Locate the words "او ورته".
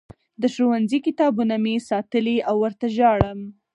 2.49-2.85